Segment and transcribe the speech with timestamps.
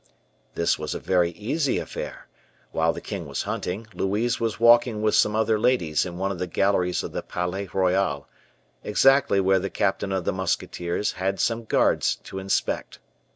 [0.55, 2.27] This was a very easy affair;
[2.71, 6.39] while the king was hunting, Louise was walking with some other ladies in one of
[6.39, 8.27] the galleries of the Palais Royal,
[8.83, 12.97] exactly where the captain of the musketeers had some guards to inspect.